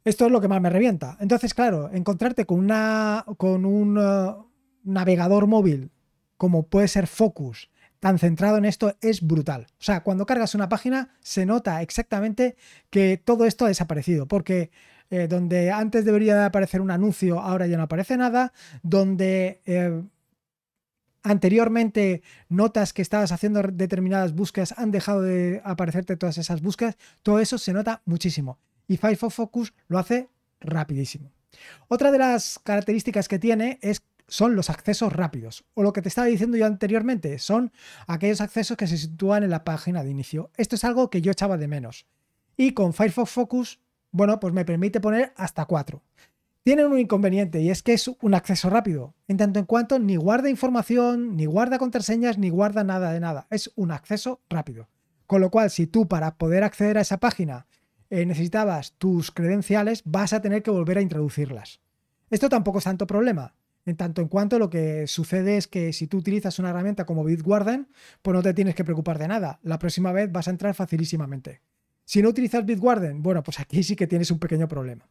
Esto 0.05 0.27
es 0.27 0.31
lo 0.31 0.39
que 0.39 0.47
más 0.47 0.61
me 0.61 0.69
revienta. 0.69 1.17
Entonces, 1.19 1.53
claro, 1.53 1.89
encontrarte 1.91 2.45
con, 2.45 2.59
una, 2.59 3.25
con 3.35 3.65
un 3.65 3.97
uh, 3.97 4.45
navegador 4.85 5.45
móvil 5.45 5.91
como 6.37 6.67
puede 6.67 6.87
ser 6.87 7.07
Focus, 7.07 7.69
tan 8.05 8.19
centrado 8.19 8.57
en 8.59 8.65
esto 8.65 8.95
es 9.01 9.25
brutal. 9.25 9.65
O 9.79 9.83
sea, 9.83 10.03
cuando 10.03 10.27
cargas 10.27 10.53
una 10.53 10.69
página 10.69 11.15
se 11.21 11.47
nota 11.47 11.81
exactamente 11.81 12.55
que 12.91 13.17
todo 13.17 13.45
esto 13.45 13.65
ha 13.65 13.69
desaparecido, 13.69 14.27
porque 14.27 14.69
eh, 15.09 15.27
donde 15.27 15.71
antes 15.71 16.05
debería 16.05 16.35
de 16.35 16.43
aparecer 16.43 16.81
un 16.81 16.91
anuncio, 16.91 17.39
ahora 17.39 17.65
ya 17.65 17.77
no 17.77 17.83
aparece 17.85 18.15
nada, 18.15 18.53
donde 18.83 19.59
eh, 19.65 20.03
anteriormente 21.23 22.21
notas 22.47 22.93
que 22.93 23.01
estabas 23.01 23.31
haciendo 23.31 23.63
determinadas 23.63 24.35
búsquedas 24.35 24.75
han 24.77 24.91
dejado 24.91 25.23
de 25.23 25.63
aparecerte 25.65 26.15
todas 26.15 26.37
esas 26.37 26.61
búsquedas, 26.61 26.97
todo 27.23 27.39
eso 27.39 27.57
se 27.57 27.73
nota 27.73 28.03
muchísimo. 28.05 28.59
Y 28.87 28.97
Firefox 28.97 29.33
Focus 29.33 29.73
lo 29.87 29.97
hace 29.97 30.29
rapidísimo. 30.59 31.31
Otra 31.87 32.11
de 32.11 32.19
las 32.19 32.59
características 32.63 33.27
que 33.27 33.39
tiene 33.39 33.79
es 33.81 34.03
son 34.27 34.55
los 34.55 34.69
accesos 34.69 35.13
rápidos. 35.13 35.65
O 35.73 35.83
lo 35.83 35.93
que 35.93 36.01
te 36.01 36.09
estaba 36.09 36.27
diciendo 36.27 36.57
yo 36.57 36.65
anteriormente, 36.65 37.39
son 37.39 37.71
aquellos 38.07 38.41
accesos 38.41 38.77
que 38.77 38.87
se 38.87 38.97
sitúan 38.97 39.43
en 39.43 39.49
la 39.49 39.63
página 39.63 40.03
de 40.03 40.09
inicio. 40.09 40.51
Esto 40.57 40.75
es 40.75 40.83
algo 40.83 41.09
que 41.09 41.21
yo 41.21 41.31
echaba 41.31 41.57
de 41.57 41.67
menos. 41.67 42.05
Y 42.57 42.71
con 42.71 42.93
Firefox 42.93 43.31
Focus, 43.31 43.79
bueno, 44.11 44.39
pues 44.39 44.53
me 44.53 44.65
permite 44.65 45.01
poner 45.01 45.33
hasta 45.35 45.65
4. 45.65 46.01
Tienen 46.63 46.87
un 46.87 46.97
inconveniente 46.97 47.61
y 47.61 47.69
es 47.69 47.83
que 47.83 47.93
es 47.93 48.09
un 48.21 48.33
acceso 48.33 48.69
rápido, 48.71 49.13
en 49.27 49.37
tanto 49.37 49.59
en 49.59 49.65
cuanto 49.65 49.99
ni 49.99 50.15
guarda 50.15 50.49
información, 50.49 51.35
ni 51.35 51.45
guarda 51.45 51.77
contraseñas, 51.77 52.39
ni 52.39 52.49
guarda 52.49 52.83
nada 52.83 53.11
de 53.11 53.19
nada. 53.19 53.45
Es 53.51 53.71
un 53.75 53.91
acceso 53.91 54.41
rápido. 54.49 54.87
Con 55.27 55.41
lo 55.41 55.51
cual, 55.51 55.69
si 55.69 55.85
tú 55.85 56.07
para 56.07 56.37
poder 56.37 56.63
acceder 56.63 56.97
a 56.97 57.01
esa 57.01 57.19
página 57.19 57.67
eh, 58.09 58.25
necesitabas 58.25 58.93
tus 58.93 59.31
credenciales, 59.31 60.01
vas 60.05 60.33
a 60.33 60.41
tener 60.41 60.63
que 60.63 60.71
volver 60.71 60.97
a 60.97 61.01
introducirlas. 61.01 61.81
Esto 62.29 62.49
tampoco 62.49 62.79
es 62.79 62.83
tanto 62.83 63.05
problema, 63.05 63.53
en 63.85 63.97
tanto 63.97 64.21
en 64.21 64.27
cuanto 64.27 64.57
lo 64.57 64.69
que 64.69 65.07
sucede 65.07 65.57
es 65.57 65.67
que 65.67 65.93
si 65.93 66.07
tú 66.07 66.17
utilizas 66.17 66.57
una 66.59 66.71
herramienta 66.71 67.05
como 67.05 67.23
Bitwarden, 67.23 67.87
pues 68.21 68.33
no 68.33 68.41
te 68.41 68.53
tienes 68.53 68.75
que 68.75 68.83
preocupar 68.83 69.19
de 69.19 69.27
nada. 69.27 69.59
La 69.63 69.77
próxima 69.77 70.11
vez 70.11 70.31
vas 70.31 70.47
a 70.47 70.51
entrar 70.51 70.73
facilísimamente. 70.73 71.61
Si 72.03 72.21
no 72.21 72.29
utilizas 72.29 72.65
Bitwarden, 72.65 73.21
bueno, 73.21 73.43
pues 73.43 73.59
aquí 73.59 73.83
sí 73.83 73.95
que 73.95 74.07
tienes 74.07 74.31
un 74.31 74.39
pequeño 74.39 74.67
problema. 74.67 75.07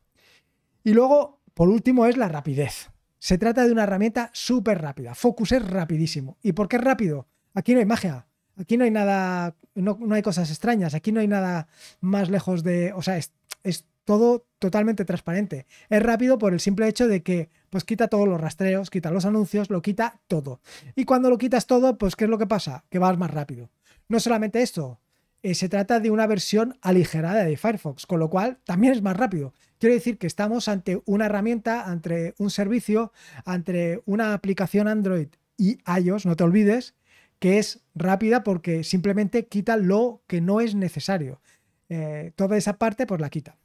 Y 0.82 0.92
luego 0.92 1.40
por 1.54 1.68
último 1.68 2.06
es 2.06 2.16
la 2.16 2.28
rapidez. 2.28 2.90
Se 3.18 3.38
trata 3.38 3.64
de 3.64 3.72
una 3.72 3.84
herramienta 3.84 4.30
súper 4.32 4.82
rápida. 4.82 5.14
Focus 5.14 5.52
es 5.52 5.66
rapidísimo. 5.66 6.36
¿Y 6.42 6.52
por 6.52 6.68
qué 6.68 6.76
es 6.76 6.82
rápido? 6.82 7.28
Aquí 7.54 7.72
no 7.72 7.78
hay 7.78 7.86
magia. 7.86 8.26
Aquí 8.56 8.76
no 8.76 8.84
hay 8.84 8.90
nada, 8.90 9.56
no, 9.74 9.98
hay 10.10 10.22
cosas 10.22 10.50
extrañas. 10.50 10.94
Aquí 10.94 11.10
no 11.12 11.20
hay 11.20 11.28
nada 11.28 11.68
más 12.00 12.28
lejos 12.28 12.62
de... 12.64 12.92
O 12.92 13.02
sea, 13.02 13.16
es, 13.16 13.32
es 13.62 13.86
todo 14.04 14.46
totalmente 14.58 15.04
transparente. 15.04 15.66
Es 15.88 16.02
rápido 16.02 16.38
por 16.38 16.52
el 16.52 16.60
simple 16.60 16.88
hecho 16.88 17.08
de 17.08 17.22
que 17.22 17.50
pues 17.70 17.84
quita 17.84 18.08
todos 18.08 18.28
los 18.28 18.40
rastreos, 18.40 18.90
quita 18.90 19.10
los 19.10 19.24
anuncios, 19.24 19.70
lo 19.70 19.82
quita 19.82 20.20
todo. 20.28 20.60
Y 20.94 21.04
cuando 21.04 21.30
lo 21.30 21.38
quitas 21.38 21.66
todo, 21.66 21.98
pues 21.98 22.16
¿qué 22.16 22.24
es 22.24 22.30
lo 22.30 22.38
que 22.38 22.46
pasa? 22.46 22.84
Que 22.88 22.98
vas 22.98 23.18
más 23.18 23.30
rápido. 23.30 23.70
No 24.08 24.20
solamente 24.20 24.62
esto, 24.62 25.00
eh, 25.42 25.54
se 25.54 25.68
trata 25.68 26.00
de 26.00 26.10
una 26.10 26.26
versión 26.26 26.78
aligerada 26.80 27.44
de 27.44 27.56
Firefox, 27.56 28.06
con 28.06 28.18
lo 28.18 28.30
cual 28.30 28.58
también 28.64 28.94
es 28.94 29.02
más 29.02 29.16
rápido. 29.16 29.52
Quiero 29.78 29.94
decir 29.94 30.16
que 30.16 30.26
estamos 30.26 30.68
ante 30.68 31.02
una 31.04 31.26
herramienta, 31.26 31.84
ante 31.84 32.34
un 32.38 32.48
servicio, 32.48 33.12
ante 33.44 34.02
una 34.06 34.32
aplicación 34.32 34.88
Android 34.88 35.28
y 35.58 35.78
iOS, 36.00 36.24
no 36.24 36.36
te 36.36 36.44
olvides, 36.44 36.94
que 37.38 37.58
es 37.58 37.80
rápida 37.94 38.42
porque 38.42 38.84
simplemente 38.84 39.46
quita 39.46 39.76
lo 39.76 40.22
que 40.26 40.40
no 40.40 40.62
es 40.62 40.74
necesario. 40.74 41.42
Eh, 41.90 42.32
toda 42.36 42.56
esa 42.56 42.78
parte 42.78 43.06
pues 43.06 43.20
la 43.20 43.28
quita. 43.28 43.58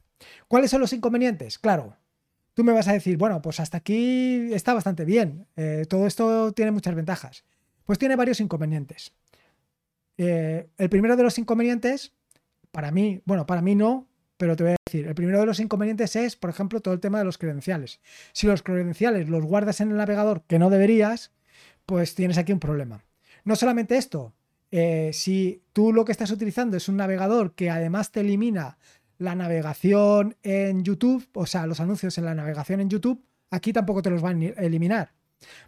¿Cuáles 0.48 0.70
son 0.70 0.80
los 0.80 0.92
inconvenientes? 0.92 1.58
Claro, 1.58 1.96
tú 2.54 2.64
me 2.64 2.72
vas 2.72 2.88
a 2.88 2.92
decir, 2.92 3.16
bueno, 3.16 3.40
pues 3.42 3.60
hasta 3.60 3.78
aquí 3.78 4.52
está 4.52 4.74
bastante 4.74 5.04
bien, 5.04 5.46
eh, 5.56 5.84
todo 5.88 6.06
esto 6.06 6.52
tiene 6.52 6.70
muchas 6.70 6.94
ventajas. 6.94 7.44
Pues 7.84 7.98
tiene 7.98 8.16
varios 8.16 8.40
inconvenientes. 8.40 9.12
Eh, 10.18 10.68
el 10.76 10.90
primero 10.90 11.16
de 11.16 11.22
los 11.22 11.38
inconvenientes, 11.38 12.12
para 12.70 12.90
mí, 12.90 13.22
bueno, 13.24 13.46
para 13.46 13.62
mí 13.62 13.74
no, 13.74 14.06
pero 14.36 14.56
te 14.56 14.64
voy 14.64 14.72
a 14.72 14.76
decir, 14.86 15.06
el 15.06 15.14
primero 15.14 15.40
de 15.40 15.46
los 15.46 15.60
inconvenientes 15.60 16.16
es, 16.16 16.36
por 16.36 16.50
ejemplo, 16.50 16.80
todo 16.80 16.94
el 16.94 17.00
tema 17.00 17.18
de 17.18 17.24
los 17.24 17.38
credenciales. 17.38 18.00
Si 18.32 18.46
los 18.46 18.62
credenciales 18.62 19.28
los 19.28 19.44
guardas 19.44 19.80
en 19.80 19.90
el 19.90 19.96
navegador 19.96 20.42
que 20.46 20.58
no 20.58 20.70
deberías, 20.70 21.32
pues 21.86 22.14
tienes 22.14 22.38
aquí 22.38 22.52
un 22.52 22.60
problema. 22.60 23.04
No 23.44 23.56
solamente 23.56 23.96
esto, 23.96 24.34
eh, 24.70 25.10
si 25.12 25.62
tú 25.72 25.92
lo 25.92 26.04
que 26.04 26.12
estás 26.12 26.30
utilizando 26.30 26.76
es 26.76 26.88
un 26.88 26.96
navegador 26.96 27.54
que 27.54 27.70
además 27.70 28.12
te 28.12 28.20
elimina 28.20 28.78
la 29.20 29.34
navegación 29.34 30.34
en 30.42 30.82
YouTube, 30.82 31.28
o 31.34 31.44
sea, 31.44 31.66
los 31.66 31.78
anuncios 31.78 32.16
en 32.16 32.24
la 32.24 32.34
navegación 32.34 32.80
en 32.80 32.88
YouTube, 32.88 33.22
aquí 33.50 33.70
tampoco 33.70 34.00
te 34.00 34.08
los 34.08 34.22
van 34.22 34.42
a 34.42 34.62
eliminar. 34.62 35.12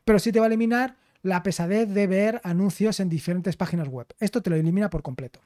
Pero 0.05 0.19
sí 0.19 0.33
te 0.33 0.41
va 0.41 0.47
a 0.47 0.49
eliminar 0.49 0.97
la 1.21 1.43
pesadez 1.43 1.91
de 1.91 2.07
ver 2.07 2.41
anuncios 2.45 2.99
en 2.99 3.11
diferentes 3.11 3.57
páginas 3.57 3.89
web. 3.89 4.07
Esto 4.19 4.41
te 4.41 4.49
lo 4.49 4.57
elimina 4.57 4.89
por 4.89 5.03
completo. 5.03 5.41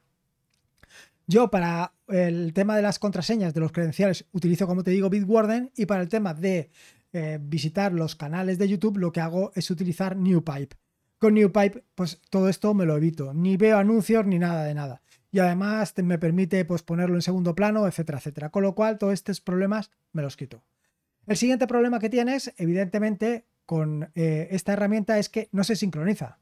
Yo 1.27 1.51
para 1.51 1.95
el 2.07 2.53
tema 2.55 2.77
de 2.77 2.83
las 2.83 3.01
contraseñas 3.01 3.53
de 3.53 3.61
los 3.61 3.73
credenciales 3.73 4.25
utilizo, 4.31 4.69
como 4.69 4.85
te 4.85 4.93
digo, 4.93 5.11
Bitwarden 5.11 5.73
y 5.75 5.87
para 5.87 6.03
el 6.03 6.09
tema 6.09 6.33
de 6.33 6.71
eh, 7.13 7.41
visitar 7.43 7.93
los 7.93 8.15
canales 8.15 8.57
de 8.57 8.69
YouTube 8.69 8.99
lo 8.99 9.11
que 9.11 9.21
hago 9.21 9.51
es 9.57 9.69
utilizar 9.69 10.17
NewPipe. 10.17 10.77
Con 11.19 11.35
NewPipe 11.35 11.83
pues 11.97 12.21
todo 12.31 12.49
esto 12.49 12.73
me 12.73 12.87
lo 12.87 12.97
evito, 12.97 13.35
ni 13.35 13.57
veo 13.57 13.79
anuncios 13.79 14.25
ni 14.27 14.39
nada 14.39 14.63
de 14.63 14.75
nada. 14.75 15.03
Y 15.37 15.39
además 15.39 15.93
me 16.03 16.19
permite 16.19 16.65
pues, 16.65 16.83
ponerlo 16.83 17.15
en 17.15 17.21
segundo 17.21 17.55
plano, 17.55 17.87
etcétera, 17.87 18.17
etcétera. 18.17 18.49
Con 18.49 18.63
lo 18.63 18.75
cual 18.75 18.97
todos 18.97 19.13
estos 19.13 19.43
problemas 19.43 19.91
me 20.13 20.23
los 20.23 20.35
quito. 20.35 20.65
El 21.27 21.37
siguiente 21.37 21.67
problema 21.67 21.99
que 21.99 22.09
tienes, 22.09 22.55
evidentemente, 22.57 23.45
con 23.67 24.11
eh, 24.15 24.49
esta 24.53 24.73
herramienta 24.73 25.19
es 25.19 25.29
que 25.29 25.51
no 25.53 25.63
se 25.63 25.77
sincroniza. 25.77 26.39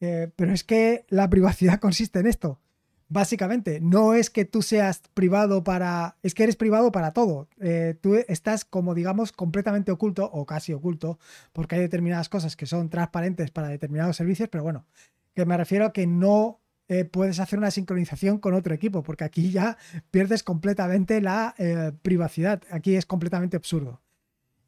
Eh, 0.00 0.32
pero 0.34 0.52
es 0.52 0.64
que 0.64 1.06
la 1.08 1.30
privacidad 1.30 1.78
consiste 1.80 2.18
en 2.18 2.26
esto. 2.26 2.58
Básicamente, 3.06 3.80
no 3.80 4.12
es 4.12 4.28
que 4.28 4.44
tú 4.44 4.60
seas 4.60 5.02
privado 5.14 5.62
para... 5.62 6.16
Es 6.24 6.34
que 6.34 6.42
eres 6.42 6.56
privado 6.56 6.90
para 6.90 7.12
todo. 7.12 7.48
Eh, 7.60 7.94
tú 8.00 8.16
estás 8.26 8.64
como 8.64 8.96
digamos 8.96 9.30
completamente 9.30 9.92
oculto 9.92 10.28
o 10.32 10.46
casi 10.46 10.72
oculto 10.72 11.20
porque 11.52 11.76
hay 11.76 11.80
determinadas 11.80 12.28
cosas 12.28 12.56
que 12.56 12.66
son 12.66 12.90
transparentes 12.90 13.52
para 13.52 13.68
determinados 13.68 14.16
servicios, 14.16 14.48
pero 14.48 14.64
bueno, 14.64 14.84
que 15.32 15.46
me 15.46 15.56
refiero 15.56 15.86
a 15.86 15.92
que 15.92 16.08
no 16.08 16.61
puedes 17.10 17.40
hacer 17.40 17.58
una 17.58 17.70
sincronización 17.70 18.38
con 18.38 18.54
otro 18.54 18.74
equipo, 18.74 19.02
porque 19.02 19.24
aquí 19.24 19.50
ya 19.50 19.78
pierdes 20.10 20.42
completamente 20.42 21.20
la 21.20 21.54
privacidad. 22.02 22.62
Aquí 22.70 22.96
es 22.96 23.06
completamente 23.06 23.56
absurdo. 23.56 24.00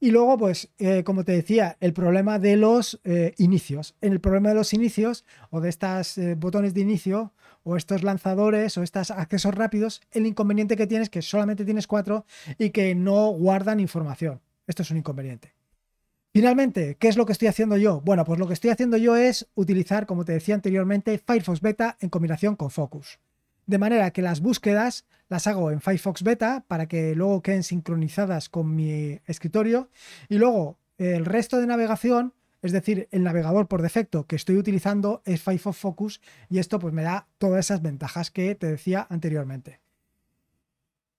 Y 0.05 0.11
luego, 0.11 0.37
pues, 0.37 0.69
eh, 0.77 1.03
como 1.03 1.25
te 1.25 1.33
decía, 1.33 1.79
el 1.81 1.95
problema 1.95 2.39
de 2.39 2.59
los 2.59 3.01
eh, 3.05 3.33
inicios. 3.39 3.95
En 4.03 4.13
el 4.13 4.21
problema 4.21 4.51
de 4.51 4.55
los 4.55 4.75
inicios 4.75 5.25
o 5.49 5.63
de 5.63 5.71
estos 5.71 6.19
eh, 6.19 6.35
botones 6.35 6.75
de 6.75 6.83
inicio 6.83 7.33
o 7.63 7.77
estos 7.77 8.03
lanzadores 8.03 8.77
o 8.77 8.83
estos 8.83 9.11
accesos 9.11 9.55
rápidos, 9.55 10.03
el 10.11 10.27
inconveniente 10.27 10.77
que 10.77 10.87
tienes 10.87 11.07
es 11.07 11.11
que 11.11 11.23
solamente 11.23 11.65
tienes 11.65 11.87
cuatro 11.87 12.27
y 12.59 12.69
que 12.69 12.95
no 12.95 13.31
guardan 13.31 13.81
información. 13.81 14.43
Esto 14.67 14.83
es 14.83 14.91
un 14.91 14.99
inconveniente. 14.99 15.55
Finalmente, 16.37 16.97
¿qué 16.97 17.07
es 17.07 17.17
lo 17.17 17.27
que 17.27 17.33
estoy 17.33 17.47
haciendo 17.47 17.77
yo? 17.77 18.01
Bueno, 18.01 18.25
pues 18.25 18.41
lo 18.41 18.49
que 18.49 18.55
estoy 18.55 18.71
haciendo 18.71 18.97
yo 18.97 19.15
es 19.15 19.47
utilizar, 19.55 20.05
como 20.05 20.25
te 20.25 20.33
decía 20.33 20.57
anteriormente, 20.57 21.17
Firefox 21.25 21.61
Beta 21.61 21.97
en 22.01 22.09
combinación 22.09 22.57
con 22.57 22.73
Focus. 22.73 23.21
De 23.67 23.79
manera 23.79 24.11
que 24.11 24.21
las 24.21 24.41
búsquedas 24.41 25.07
las 25.29 25.47
hago 25.47 25.71
en 25.71 25.81
Firefox 25.81 26.25
Beta 26.25 26.65
para 26.67 26.89
que 26.89 27.15
luego 27.15 27.41
queden 27.41 27.63
sincronizadas 27.63 28.49
con 28.49 28.75
mi 28.75 29.21
escritorio 29.27 29.91
y 30.29 30.39
luego 30.39 30.77
el 30.99 31.25
resto 31.25 31.61
de 31.61 31.69
navegación, 31.69 32.35
es 32.63 32.73
decir, 32.73 33.07
el 33.13 33.23
navegador 33.23 33.69
por 33.69 33.81
defecto 33.81 34.27
que 34.27 34.35
estoy 34.35 34.57
utilizando 34.57 35.23
es 35.25 35.41
Firefox 35.41 35.79
Focus 35.79 36.21
y 36.51 36.59
esto 36.59 36.81
pues 36.81 36.93
me 36.93 37.05
da 37.05 37.29
todas 37.39 37.67
esas 37.67 37.81
ventajas 37.81 38.33
que 38.33 38.57
te 38.57 38.67
decía 38.67 39.07
anteriormente. 39.09 39.79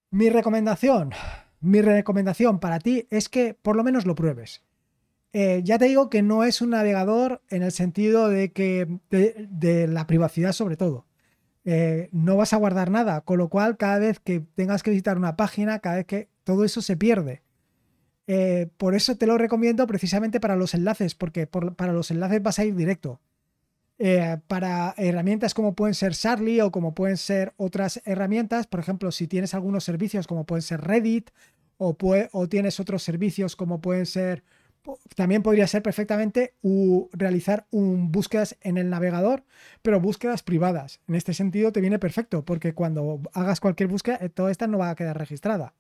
Mi 0.10 0.30
recomendación, 0.30 1.12
mi 1.62 1.82
recomendación 1.82 2.60
para 2.60 2.80
ti 2.80 3.08
es 3.10 3.30
que 3.30 3.54
por 3.54 3.78
lo 3.78 3.84
menos 3.86 4.06
lo 4.06 4.14
pruebes. 4.14 4.62
Eh, 5.38 5.64
ya 5.66 5.78
te 5.78 5.84
digo 5.84 6.10
que 6.10 6.22
no 6.22 6.46
es 6.46 6.62
un 6.62 6.70
navegador 6.70 7.42
en 7.50 7.62
el 7.62 7.74
sentido 7.74 8.30
de 8.30 8.54
que 8.54 8.88
de 9.10 9.86
la 9.86 10.08
privacidad 10.08 10.54
sobre 10.54 10.78
todo. 10.78 11.08
Eh, 11.66 12.08
no 12.14 12.38
vas 12.38 12.54
a 12.54 12.58
guardar 12.58 12.90
nada, 12.90 13.20
con 13.20 13.40
lo 13.40 13.50
cual 13.50 13.76
cada 13.76 14.00
vez 14.00 14.22
que 14.22 14.40
tengas 14.40 14.82
que 14.82 14.92
visitar 14.92 15.18
una 15.18 15.36
página, 15.36 15.80
cada 15.80 15.98
vez 15.98 16.06
que 16.06 16.30
todo 16.46 16.64
eso 16.64 16.82
se 16.82 16.96
pierde. 16.96 17.44
Eh, 18.28 18.70
por 18.78 18.96
eso 18.96 19.18
te 19.18 19.28
lo 19.28 19.38
recomiendo 19.38 19.86
precisamente 19.88 20.40
para 20.40 20.56
los 20.56 20.74
enlaces, 20.74 21.16
porque 21.16 21.48
para 21.48 21.92
los 21.92 22.12
enlaces 22.12 22.42
vas 22.42 22.60
a 22.60 22.64
ir 22.64 22.74
directo. 22.74 23.20
Para 24.48 24.94
herramientas 24.96 25.54
como 25.54 25.76
pueden 25.76 25.96
ser 25.96 26.14
Charlie 26.14 26.62
o 26.62 26.72
como 26.72 26.96
pueden 26.96 27.18
ser 27.18 27.54
otras 27.58 28.02
herramientas, 28.06 28.68
por 28.68 28.80
ejemplo, 28.80 29.12
si 29.12 29.28
tienes 29.28 29.54
algunos 29.54 29.84
servicios 29.84 30.28
como 30.28 30.46
pueden 30.46 30.62
ser 30.62 30.80
Reddit 30.80 31.32
o, 31.76 31.98
o 32.32 32.48
tienes 32.48 32.80
otros 32.80 33.04
servicios 33.04 33.58
como 33.58 33.82
pueden 33.82 34.06
ser 34.06 34.46
también 35.16 35.44
podría 35.44 35.68
ser 35.68 35.82
perfectamente 35.82 36.56
realizar 37.12 37.68
un 37.72 38.12
búsquedas 38.12 38.58
en 38.62 38.78
el 38.78 38.90
navegador, 38.90 39.44
pero 39.82 40.00
búsquedas 40.00 40.44
privadas. 40.44 41.00
En 41.08 41.16
este 41.16 41.34
sentido 41.34 41.72
te 41.72 41.82
viene 41.82 42.00
perfecto, 42.00 42.44
porque 42.46 42.74
cuando 42.74 43.22
hagas 43.34 43.60
cualquier 43.60 43.90
búsqueda, 43.90 44.18
eh, 44.22 44.30
toda 44.30 44.52
esta 44.52 44.68
no 44.68 44.78
va 44.78 44.90
a 44.90 44.96
quedar 44.96 45.18
registrada. 45.18 45.74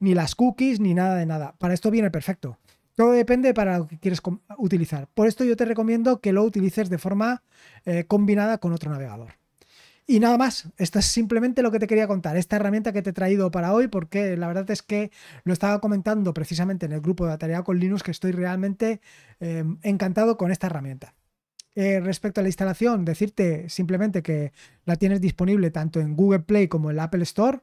Ni 0.00 0.14
las 0.14 0.34
cookies, 0.34 0.80
ni 0.80 0.94
nada 0.94 1.16
de 1.16 1.26
nada. 1.26 1.54
Para 1.58 1.74
esto 1.74 1.90
viene 1.90 2.10
perfecto. 2.10 2.58
Todo 2.94 3.12
depende 3.12 3.54
para 3.54 3.78
lo 3.78 3.88
que 3.88 3.98
quieres 3.98 4.20
utilizar. 4.58 5.08
Por 5.14 5.26
esto 5.26 5.44
yo 5.44 5.56
te 5.56 5.64
recomiendo 5.64 6.20
que 6.20 6.32
lo 6.32 6.44
utilices 6.44 6.90
de 6.90 6.98
forma 6.98 7.42
eh, 7.84 8.04
combinada 8.04 8.58
con 8.58 8.72
otro 8.72 8.90
navegador. 8.90 9.34
Y 10.06 10.20
nada 10.20 10.36
más, 10.36 10.68
esto 10.76 10.98
es 10.98 11.06
simplemente 11.06 11.62
lo 11.62 11.70
que 11.70 11.78
te 11.78 11.86
quería 11.86 12.06
contar, 12.06 12.36
esta 12.36 12.56
herramienta 12.56 12.92
que 12.92 13.00
te 13.00 13.10
he 13.10 13.12
traído 13.14 13.50
para 13.50 13.72
hoy, 13.72 13.88
porque 13.88 14.36
la 14.36 14.48
verdad 14.48 14.70
es 14.70 14.82
que 14.82 15.10
lo 15.44 15.54
estaba 15.54 15.80
comentando 15.80 16.34
precisamente 16.34 16.84
en 16.84 16.92
el 16.92 17.00
grupo 17.00 17.26
de 17.26 17.32
Atarea 17.32 17.62
con 17.62 17.78
Linux, 17.78 18.02
que 18.02 18.10
estoy 18.10 18.32
realmente 18.32 19.00
em, 19.40 19.78
encantado 19.82 20.36
con 20.36 20.50
esta 20.50 20.66
herramienta. 20.66 21.14
Eh, 21.76 22.00
respecto 22.00 22.40
a 22.40 22.42
la 22.42 22.48
instalación, 22.48 23.04
decirte 23.04 23.68
simplemente 23.68 24.22
que 24.22 24.52
la 24.84 24.96
tienes 24.96 25.20
disponible 25.20 25.70
tanto 25.72 26.00
en 26.00 26.14
Google 26.14 26.40
Play 26.40 26.68
como 26.68 26.90
en 26.90 26.96
la 26.96 27.04
Apple 27.04 27.24
Store. 27.24 27.60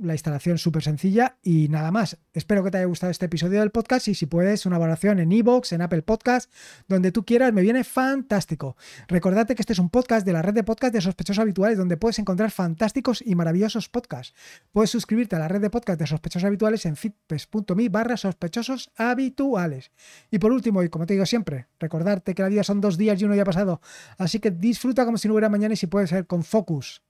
La 0.00 0.12
instalación 0.12 0.58
súper 0.58 0.82
sencilla 0.82 1.38
y 1.42 1.68
nada 1.68 1.90
más. 1.90 2.18
Espero 2.32 2.62
que 2.62 2.70
te 2.70 2.78
haya 2.78 2.86
gustado 2.86 3.10
este 3.10 3.26
episodio 3.26 3.60
del 3.60 3.70
podcast 3.70 4.08
y 4.08 4.14
si 4.14 4.26
puedes 4.26 4.66
una 4.66 4.78
valoración 4.78 5.18
en 5.18 5.32
iVoox, 5.32 5.72
en 5.72 5.82
Apple 5.82 6.02
Podcast, 6.02 6.52
donde 6.86 7.12
tú 7.12 7.24
quieras, 7.24 7.52
me 7.52 7.62
viene 7.62 7.84
fantástico. 7.84 8.76
Recordate 9.08 9.54
que 9.54 9.62
este 9.62 9.72
es 9.72 9.78
un 9.78 9.90
podcast 9.90 10.26
de 10.26 10.32
la 10.32 10.42
red 10.42 10.54
de 10.54 10.64
podcast 10.64 10.92
de 10.92 11.00
sospechosos 11.00 11.40
habituales 11.40 11.78
donde 11.78 11.96
puedes 11.96 12.18
encontrar 12.18 12.50
fantásticos 12.50 13.22
y 13.24 13.34
maravillosos 13.34 13.88
podcasts. 13.88 14.34
Puedes 14.72 14.90
suscribirte 14.90 15.36
a 15.36 15.38
la 15.38 15.48
red 15.48 15.60
de 15.60 15.70
podcast 15.70 15.98
de 15.98 16.06
sospechosos 16.06 16.46
habituales 16.46 16.86
en 16.86 16.96
fitpes.me 16.96 17.88
barra 17.88 18.16
sospechosos 18.16 18.90
habituales. 18.96 19.90
Y 20.30 20.38
por 20.38 20.52
último, 20.52 20.82
y 20.82 20.88
como 20.88 21.06
te 21.06 21.14
digo 21.14 21.26
siempre, 21.26 21.68
recordarte 21.78 22.34
que 22.34 22.42
la 22.42 22.48
vida 22.48 22.64
son 22.64 22.80
dos 22.80 22.98
días 22.98 23.20
y 23.20 23.24
uno 23.24 23.34
ya 23.34 23.44
pasado. 23.44 23.80
Así 24.16 24.38
que 24.40 24.50
disfruta 24.50 25.04
como 25.04 25.18
si 25.18 25.28
no 25.28 25.34
hubiera 25.34 25.48
mañana 25.48 25.74
y 25.74 25.76
si 25.76 25.86
puede 25.86 26.06
ser 26.06 26.26
con 26.26 26.44
Focus 26.44 27.02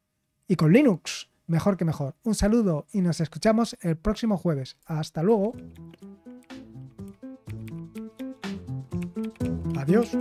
y 0.46 0.56
con 0.56 0.72
Linux 0.72 1.28
mejor 1.48 1.76
que 1.76 1.84
mejor. 1.84 2.14
Un 2.22 2.34
saludo 2.34 2.86
y 2.92 3.00
nos 3.00 3.20
escuchamos 3.20 3.76
el 3.80 3.96
próximo 3.96 4.36
jueves. 4.36 4.76
Hasta 4.86 5.22
luego. 5.22 5.54
Adiós. 9.76 10.16